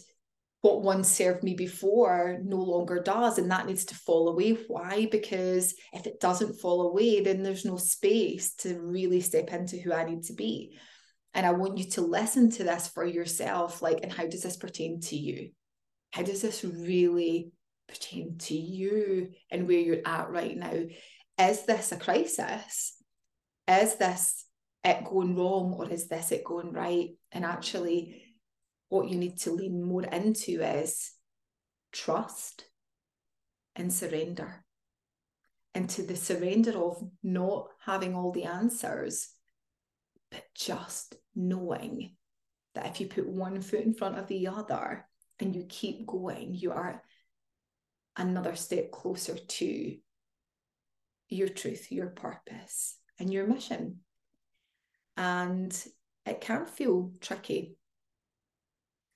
what 0.61 0.81
once 0.81 1.07
served 1.07 1.43
me 1.43 1.53
before 1.53 2.39
no 2.43 2.57
longer 2.57 3.01
does. 3.01 3.37
And 3.37 3.49
that 3.51 3.65
needs 3.65 3.85
to 3.85 3.95
fall 3.95 4.27
away. 4.27 4.57
Why? 4.67 5.07
Because 5.09 5.75
if 5.93 6.05
it 6.05 6.19
doesn't 6.19 6.59
fall 6.59 6.89
away, 6.89 7.21
then 7.21 7.41
there's 7.41 7.65
no 7.65 7.77
space 7.77 8.53
to 8.55 8.79
really 8.79 9.21
step 9.21 9.53
into 9.53 9.77
who 9.77 9.93
I 9.93 10.03
need 10.03 10.23
to 10.23 10.33
be. 10.33 10.77
And 11.33 11.45
I 11.45 11.51
want 11.51 11.77
you 11.77 11.85
to 11.91 12.01
listen 12.01 12.49
to 12.51 12.63
this 12.63 12.87
for 12.87 13.05
yourself. 13.05 13.81
Like, 13.81 13.99
and 14.03 14.11
how 14.11 14.25
does 14.25 14.43
this 14.43 14.57
pertain 14.57 14.99
to 15.01 15.15
you? 15.15 15.51
How 16.11 16.23
does 16.23 16.41
this 16.41 16.63
really 16.63 17.51
pertain 17.87 18.37
to 18.39 18.55
you 18.55 19.29
and 19.51 19.67
where 19.67 19.79
you're 19.79 20.05
at 20.05 20.29
right 20.29 20.57
now? 20.57 20.83
Is 21.39 21.65
this 21.65 21.91
a 21.91 21.97
crisis? 21.97 22.95
Is 23.67 23.95
this 23.95 24.46
it 24.83 25.03
going 25.03 25.35
wrong 25.35 25.73
or 25.73 25.89
is 25.89 26.07
this 26.07 26.31
it 26.31 26.43
going 26.43 26.71
right? 26.71 27.09
And 27.31 27.45
actually, 27.45 28.23
what 28.89 29.09
you 29.09 29.17
need 29.17 29.37
to 29.39 29.51
lean 29.51 29.83
more 29.83 30.03
into 30.03 30.61
is 30.61 31.11
trust 31.91 32.65
and 33.75 33.91
surrender. 33.93 34.63
And 35.73 35.89
to 35.91 36.01
the 36.01 36.15
surrender 36.15 36.71
of 36.77 37.07
not 37.21 37.67
having 37.85 38.15
all 38.15 38.31
the 38.31 38.45
answers, 38.45 39.29
but 40.31 40.43
just 40.55 41.15
knowing 41.35 42.15
that 42.73 42.87
if 42.87 42.99
you 42.99 43.07
put 43.07 43.27
one 43.27 43.61
foot 43.61 43.81
in 43.81 43.93
front 43.93 44.17
of 44.17 44.27
the 44.27 44.47
other 44.47 45.07
and 45.39 45.55
you 45.55 45.65
keep 45.67 46.07
going, 46.07 46.55
you 46.55 46.71
are 46.71 47.03
another 48.15 48.55
step 48.55 48.91
closer 48.91 49.35
to 49.35 49.97
your 51.29 51.49
truth, 51.49 51.91
your 51.91 52.07
purpose, 52.07 52.97
and 53.19 53.31
your 53.31 53.45
mission. 53.45 53.99
And 55.17 55.75
it 56.25 56.41
can 56.41 56.65
feel 56.65 57.11
tricky. 57.19 57.75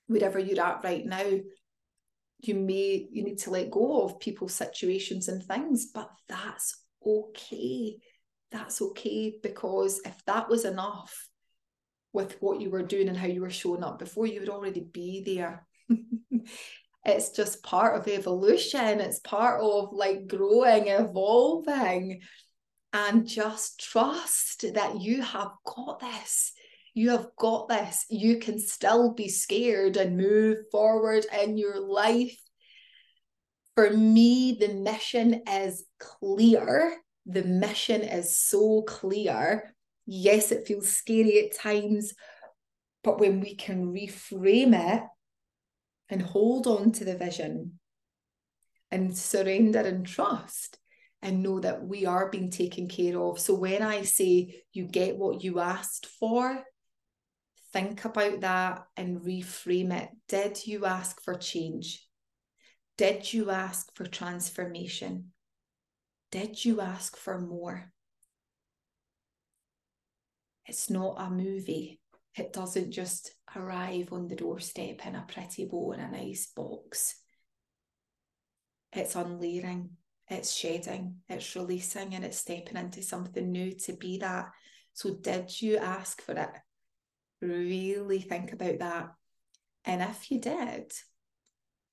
Wherever 0.08 0.38
you're 0.38 0.64
at 0.64 0.84
right 0.84 1.06
now, 1.06 1.24
you 2.40 2.54
may 2.54 3.08
you 3.10 3.22
need 3.22 3.38
to 3.38 3.50
let 3.50 3.70
go 3.70 4.02
of 4.02 4.18
people's 4.18 4.54
situations 4.54 5.28
and 5.28 5.42
things, 5.42 5.86
but 5.94 6.10
that's 6.28 6.82
okay. 7.06 7.96
That's 8.50 8.82
okay 8.82 9.38
because 9.42 10.00
if 10.04 10.22
that 10.26 10.48
was 10.48 10.64
enough 10.64 11.28
with 12.12 12.36
what 12.40 12.60
you 12.60 12.68
were 12.68 12.82
doing 12.82 13.08
and 13.08 13.16
how 13.16 13.26
you 13.26 13.40
were 13.40 13.50
showing 13.50 13.84
up 13.84 13.98
before, 13.98 14.26
you 14.26 14.40
would 14.40 14.50
already 14.50 14.80
be 14.80 15.22
there. 15.24 15.66
it's 17.04 17.30
just 17.30 17.62
part 17.62 17.98
of 17.98 18.08
evolution. 18.08 19.00
It's 19.00 19.20
part 19.20 19.62
of 19.62 19.92
like 19.92 20.26
growing, 20.26 20.88
evolving, 20.88 22.20
and 22.92 23.26
just 23.26 23.80
trust 23.80 24.74
that 24.74 25.00
you 25.00 25.22
have 25.22 25.52
got 25.64 26.00
this. 26.00 26.52
You 26.94 27.10
have 27.10 27.28
got 27.38 27.68
this. 27.68 28.04
You 28.10 28.38
can 28.38 28.58
still 28.58 29.14
be 29.14 29.28
scared 29.28 29.96
and 29.96 30.16
move 30.16 30.58
forward 30.70 31.24
in 31.42 31.56
your 31.56 31.80
life. 31.80 32.38
For 33.74 33.90
me, 33.90 34.58
the 34.60 34.74
mission 34.74 35.42
is 35.48 35.84
clear. 35.98 36.98
The 37.24 37.44
mission 37.44 38.02
is 38.02 38.36
so 38.36 38.82
clear. 38.82 39.74
Yes, 40.04 40.52
it 40.52 40.66
feels 40.66 40.90
scary 40.90 41.46
at 41.46 41.56
times, 41.56 42.12
but 43.02 43.18
when 43.18 43.40
we 43.40 43.54
can 43.54 43.94
reframe 43.94 44.74
it 44.74 45.02
and 46.10 46.20
hold 46.20 46.66
on 46.66 46.92
to 46.92 47.04
the 47.04 47.16
vision 47.16 47.78
and 48.90 49.16
surrender 49.16 49.80
and 49.80 50.04
trust 50.04 50.78
and 51.22 51.42
know 51.42 51.60
that 51.60 51.86
we 51.86 52.04
are 52.04 52.28
being 52.28 52.50
taken 52.50 52.88
care 52.88 53.18
of. 53.18 53.38
So 53.38 53.54
when 53.54 53.82
I 53.82 54.02
say 54.02 54.62
you 54.72 54.86
get 54.86 55.16
what 55.16 55.42
you 55.44 55.60
asked 55.60 56.06
for, 56.06 56.62
think 57.72 58.04
about 58.04 58.40
that 58.40 58.84
and 58.96 59.20
reframe 59.20 59.92
it. 59.96 60.10
Did 60.28 60.66
you 60.66 60.84
ask 60.84 61.22
for 61.22 61.34
change? 61.34 62.06
Did 62.98 63.32
you 63.32 63.50
ask 63.50 63.94
for 63.94 64.04
transformation? 64.04 65.32
Did 66.30 66.64
you 66.64 66.80
ask 66.80 67.16
for 67.16 67.40
more? 67.40 67.92
It's 70.66 70.90
not 70.90 71.16
a 71.18 71.30
movie. 71.30 72.00
It 72.36 72.52
doesn't 72.52 72.90
just 72.90 73.34
arrive 73.54 74.12
on 74.12 74.28
the 74.28 74.36
doorstep 74.36 75.06
in 75.06 75.14
a 75.14 75.24
pretty 75.26 75.66
bow 75.66 75.92
in 75.92 76.00
a 76.00 76.10
nice 76.10 76.50
box. 76.54 77.14
It's 78.92 79.16
unlayering, 79.16 79.90
it's 80.32 80.52
shedding, 80.52 81.16
it's 81.28 81.54
releasing, 81.56 82.14
and 82.14 82.24
it's 82.24 82.38
stepping 82.38 82.76
into 82.76 83.02
something 83.02 83.50
new 83.50 83.72
to 83.80 83.92
be 83.94 84.18
that. 84.18 84.50
So, 84.94 85.14
did 85.14 85.60
you 85.60 85.78
ask 85.78 86.20
for 86.22 86.32
it? 86.32 86.50
Really 87.40 88.20
think 88.20 88.52
about 88.52 88.78
that. 88.78 89.14
And 89.84 90.02
if 90.02 90.30
you 90.30 90.40
did, 90.40 90.92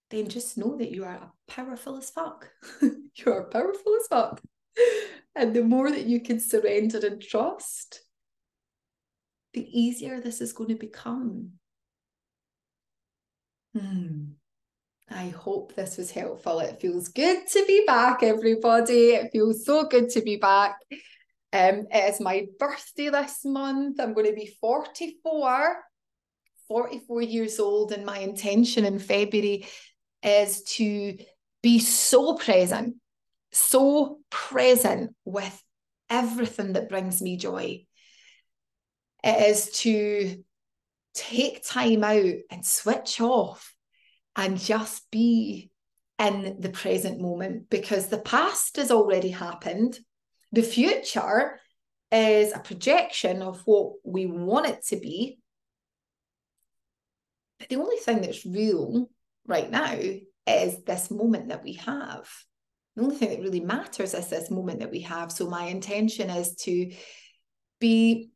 then 0.09 0.27
just 0.27 0.57
know 0.57 0.77
that 0.77 0.91
you 0.91 1.05
are 1.05 1.31
powerful 1.47 1.97
as 1.97 2.09
fuck. 2.09 2.49
you 2.81 3.31
are 3.31 3.49
powerful 3.49 3.95
as 3.99 4.07
fuck. 4.07 4.41
And 5.35 5.55
the 5.55 5.63
more 5.63 5.89
that 5.89 6.05
you 6.05 6.21
can 6.21 6.39
surrender 6.39 6.99
and 7.05 7.21
trust, 7.21 8.01
the 9.53 9.65
easier 9.79 10.19
this 10.19 10.41
is 10.41 10.53
going 10.53 10.69
to 10.69 10.75
become. 10.75 11.51
Hmm. 13.77 14.38
I 15.11 15.29
hope 15.29 15.73
this 15.75 15.97
was 15.97 16.11
helpful. 16.11 16.59
It 16.59 16.79
feels 16.79 17.07
good 17.07 17.47
to 17.47 17.65
be 17.65 17.83
back, 17.85 18.21
everybody. 18.21 19.11
It 19.11 19.31
feels 19.31 19.65
so 19.65 19.85
good 19.85 20.09
to 20.09 20.21
be 20.21 20.35
back. 20.35 20.77
Um, 21.51 21.87
it 21.91 22.13
is 22.13 22.19
my 22.19 22.47
birthday 22.59 23.09
this 23.09 23.43
month. 23.43 23.99
I'm 23.99 24.13
going 24.13 24.27
to 24.27 24.33
be 24.33 24.55
44, 24.61 25.75
44 26.67 27.21
years 27.23 27.59
old, 27.59 27.91
and 27.91 28.05
my 28.05 28.19
intention 28.19 28.85
in 28.85 28.99
February 28.99 29.65
is 30.21 30.61
to 30.63 31.17
be 31.63 31.79
so 31.79 32.35
present, 32.35 32.95
so 33.51 34.19
present 34.29 35.15
with 35.25 35.63
everything 36.09 36.73
that 36.73 36.89
brings 36.89 37.19
me 37.19 37.35
joy. 37.35 37.83
It 39.23 39.49
is 39.49 39.71
to 39.79 40.43
take 41.15 41.65
time 41.65 42.03
out 42.03 42.35
and 42.51 42.63
switch 42.63 43.19
off 43.19 43.75
and 44.39 44.57
just 44.57 45.11
be 45.11 45.69
in 46.17 46.55
the 46.59 46.69
present 46.69 47.19
moment 47.19 47.69
because 47.69 48.07
the 48.07 48.17
past 48.17 48.77
has 48.77 48.89
already 48.89 49.29
happened. 49.29 49.99
The 50.53 50.63
future 50.63 51.59
is 52.09 52.53
a 52.53 52.59
projection 52.59 53.41
of 53.41 53.61
what 53.65 53.95
we 54.05 54.27
want 54.27 54.67
it 54.67 54.85
to 54.87 54.95
be. 54.95 55.39
But 57.59 57.67
the 57.67 57.75
only 57.75 57.97
thing 57.97 58.21
that's 58.21 58.45
real 58.45 59.09
right 59.45 59.69
now 59.69 59.99
is 60.47 60.83
this 60.85 61.11
moment 61.11 61.49
that 61.49 61.63
we 61.65 61.73
have. 61.73 62.29
The 62.95 63.03
only 63.03 63.17
thing 63.17 63.29
that 63.31 63.41
really 63.41 63.59
matters 63.59 64.13
is 64.13 64.29
this 64.29 64.49
moment 64.49 64.79
that 64.79 64.91
we 64.91 65.01
have. 65.01 65.33
So, 65.33 65.49
my 65.49 65.65
intention 65.65 66.29
is 66.29 66.55
to 66.61 66.91
be 67.81 68.31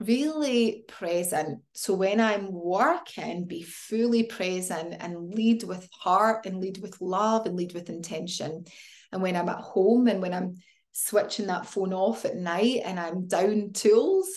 really 0.00 0.84
present. 0.88 1.60
So 1.72 1.94
when 1.94 2.20
I'm 2.20 2.52
working, 2.52 3.46
be 3.46 3.62
fully 3.62 4.24
present 4.24 4.96
and 4.98 5.34
lead 5.34 5.62
with 5.62 5.88
heart 5.92 6.46
and 6.46 6.60
lead 6.60 6.78
with 6.82 7.00
love 7.00 7.46
and 7.46 7.56
lead 7.56 7.74
with 7.74 7.88
intention. 7.88 8.64
And 9.12 9.22
when 9.22 9.36
I'm 9.36 9.48
at 9.48 9.58
home 9.58 10.08
and 10.08 10.20
when 10.20 10.34
I'm 10.34 10.56
switching 10.92 11.46
that 11.46 11.66
phone 11.66 11.92
off 11.92 12.24
at 12.24 12.36
night 12.36 12.82
and 12.84 12.98
I'm 12.98 13.26
down 13.26 13.72
tools, 13.72 14.28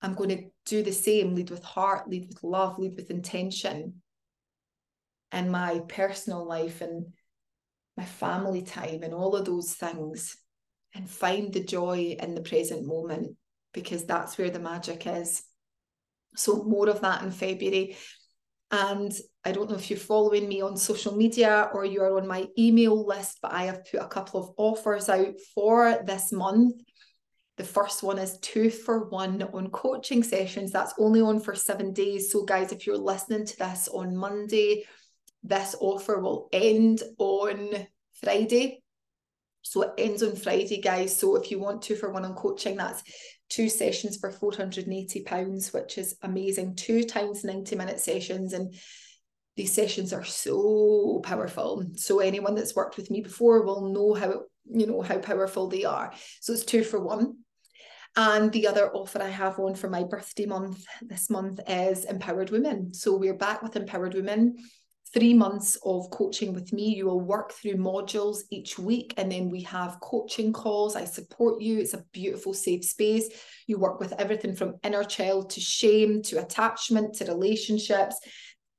I'm 0.00 0.14
going 0.14 0.30
to 0.30 0.44
do 0.66 0.82
the 0.82 0.92
same 0.92 1.34
lead 1.34 1.50
with 1.50 1.62
heart, 1.62 2.08
lead 2.08 2.26
with 2.28 2.42
love, 2.42 2.78
lead 2.78 2.96
with 2.96 3.10
intention. 3.10 4.02
And 5.30 5.50
my 5.50 5.80
personal 5.88 6.46
life 6.46 6.80
and 6.80 7.06
my 7.96 8.04
family 8.04 8.62
time 8.62 9.02
and 9.02 9.14
all 9.14 9.36
of 9.36 9.44
those 9.44 9.74
things, 9.74 10.36
and 10.94 11.08
find 11.08 11.52
the 11.52 11.62
joy 11.62 12.16
in 12.18 12.34
the 12.34 12.42
present 12.42 12.84
moment 12.84 13.36
because 13.72 14.04
that's 14.04 14.38
where 14.38 14.50
the 14.50 14.58
magic 14.58 15.06
is. 15.06 15.42
So, 16.36 16.62
more 16.64 16.88
of 16.88 17.00
that 17.00 17.22
in 17.22 17.30
February. 17.30 17.96
And 18.70 19.12
I 19.44 19.52
don't 19.52 19.68
know 19.68 19.76
if 19.76 19.90
you're 19.90 19.98
following 19.98 20.48
me 20.48 20.62
on 20.62 20.78
social 20.78 21.14
media 21.14 21.68
or 21.74 21.84
you 21.84 22.00
are 22.00 22.16
on 22.16 22.26
my 22.26 22.48
email 22.58 23.06
list, 23.06 23.38
but 23.42 23.52
I 23.52 23.64
have 23.64 23.84
put 23.84 24.00
a 24.00 24.08
couple 24.08 24.40
of 24.40 24.54
offers 24.56 25.10
out 25.10 25.34
for 25.54 26.02
this 26.06 26.32
month. 26.32 26.76
The 27.58 27.64
first 27.64 28.02
one 28.02 28.18
is 28.18 28.38
two 28.38 28.70
for 28.70 29.10
one 29.10 29.42
on 29.42 29.68
coaching 29.68 30.22
sessions. 30.22 30.72
That's 30.72 30.94
only 30.98 31.20
on 31.20 31.38
for 31.38 31.54
seven 31.54 31.92
days. 31.92 32.32
So, 32.32 32.44
guys, 32.44 32.72
if 32.72 32.86
you're 32.86 32.96
listening 32.96 33.44
to 33.44 33.58
this 33.58 33.88
on 33.88 34.16
Monday, 34.16 34.86
this 35.42 35.76
offer 35.80 36.20
will 36.20 36.48
end 36.52 37.02
on 37.18 37.86
Friday. 38.22 38.82
So 39.62 39.82
it 39.82 39.92
ends 39.98 40.22
on 40.22 40.36
Friday, 40.36 40.80
guys. 40.80 41.16
So 41.16 41.36
if 41.36 41.50
you 41.50 41.58
want 41.58 41.82
two 41.82 41.94
for 41.94 42.10
one 42.10 42.24
on 42.24 42.34
coaching, 42.34 42.76
that's 42.76 43.02
two 43.52 43.68
sessions 43.68 44.16
for 44.16 44.32
£480, 44.32 45.74
which 45.74 45.98
is 45.98 46.16
amazing. 46.22 46.74
Two 46.74 47.04
times 47.04 47.44
90 47.44 47.76
minute 47.76 48.00
sessions. 48.00 48.54
And 48.54 48.74
these 49.56 49.74
sessions 49.74 50.12
are 50.12 50.24
so 50.24 51.20
powerful. 51.22 51.84
So 51.96 52.20
anyone 52.20 52.54
that's 52.54 52.74
worked 52.74 52.96
with 52.96 53.10
me 53.10 53.20
before 53.20 53.62
will 53.62 53.92
know 53.92 54.14
how, 54.14 54.42
you 54.64 54.86
know, 54.86 55.02
how 55.02 55.18
powerful 55.18 55.68
they 55.68 55.84
are. 55.84 56.12
So 56.40 56.54
it's 56.54 56.64
two 56.64 56.82
for 56.82 56.98
one. 56.98 57.36
And 58.16 58.52
the 58.52 58.66
other 58.68 58.90
offer 58.92 59.22
I 59.22 59.28
have 59.28 59.58
on 59.58 59.74
for 59.74 59.88
my 59.88 60.04
birthday 60.04 60.46
month 60.46 60.84
this 61.02 61.30
month 61.30 61.60
is 61.66 62.04
Empowered 62.04 62.50
Women. 62.50 62.92
So 62.94 63.16
we're 63.16 63.34
back 63.34 63.62
with 63.62 63.76
Empowered 63.76 64.14
Women 64.14 64.56
three 65.12 65.34
months 65.34 65.76
of 65.84 66.10
coaching 66.10 66.54
with 66.54 66.72
me. 66.72 66.94
You 66.94 67.06
will 67.06 67.20
work 67.20 67.52
through 67.52 67.74
modules 67.74 68.38
each 68.50 68.78
week, 68.78 69.14
and 69.16 69.30
then 69.30 69.50
we 69.50 69.62
have 69.62 70.00
coaching 70.00 70.52
calls. 70.52 70.96
I 70.96 71.04
support 71.04 71.60
you. 71.60 71.78
It's 71.78 71.94
a 71.94 72.04
beautiful, 72.12 72.54
safe 72.54 72.84
space. 72.84 73.28
You 73.66 73.78
work 73.78 74.00
with 74.00 74.12
everything 74.18 74.54
from 74.54 74.76
inner 74.82 75.04
child 75.04 75.50
to 75.50 75.60
shame 75.60 76.22
to 76.22 76.40
attachment 76.40 77.14
to 77.16 77.26
relationships. 77.26 78.16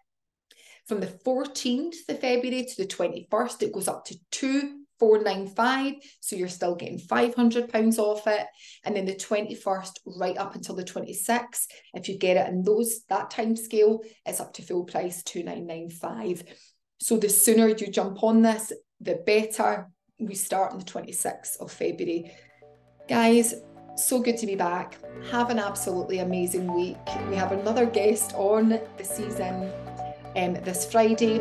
From 0.88 1.00
the 1.00 1.08
14th 1.08 2.10
of 2.10 2.20
February 2.20 2.66
to 2.66 2.76
the 2.76 2.88
21st, 2.88 3.62
it 3.62 3.72
goes 3.72 3.88
up 3.88 4.04
to 4.06 4.18
two 4.32 4.81
495 5.02 5.96
so 6.20 6.36
you're 6.36 6.48
still 6.48 6.76
getting 6.76 7.00
500 7.00 7.70
pounds 7.70 7.98
off 7.98 8.28
it. 8.28 8.46
And 8.86 8.96
then 8.96 9.06
the 9.06 9.16
21st 9.16 9.94
right 10.06 10.38
up 10.38 10.54
until 10.54 10.76
the 10.76 10.84
26th 10.84 11.66
if 11.96 12.08
you 12.08 12.20
get 12.20 12.38
it 12.38 12.48
in 12.48 12.64
those 12.64 13.04
that 13.10 13.32
time 13.32 13.56
scale 13.56 14.02
it's 14.28 14.40
up 14.40 14.54
to 14.54 14.62
full 14.62 14.84
price 14.84 15.24
2995 15.24 16.44
so 17.00 17.18
the 17.18 17.30
sooner 17.30 17.68
you 17.68 17.88
jump 17.88 18.22
on 18.24 18.44
this 18.44 18.72
the 19.00 19.16
better. 19.26 19.90
We 20.20 20.36
start 20.36 20.74
on 20.74 20.78
the 20.78 20.86
26th 20.86 21.60
of 21.60 21.72
February. 21.72 22.32
Guys 23.10 23.56
so 23.96 24.20
good 24.20 24.38
to 24.38 24.46
be 24.46 24.56
back. 24.56 24.98
Have 25.32 25.50
an 25.50 25.60
absolutely 25.60 26.20
amazing 26.20 26.74
week. 26.74 26.98
We 27.30 27.36
have 27.36 27.52
another 27.52 27.86
guest 27.86 28.34
on 28.36 28.70
the 28.70 29.04
season 29.04 29.72
um, 30.36 30.54
this 30.64 30.90
Friday. 30.90 31.40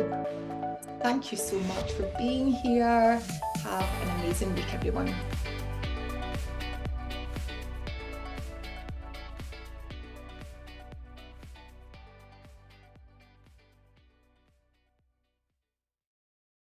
Thank 1.01 1.31
you 1.31 1.37
so 1.37 1.57
much 1.59 1.91
for 1.93 2.11
being 2.17 2.51
here. 2.51 3.21
Have 3.63 3.87
an 4.01 4.19
amazing 4.19 4.55
week, 4.55 4.73
everyone. 4.73 5.13